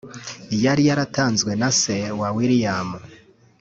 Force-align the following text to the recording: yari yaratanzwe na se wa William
yari 0.63 0.83
yaratanzwe 0.89 1.51
na 1.61 1.69
se 1.79 1.97
wa 2.19 2.29
William 2.37 2.89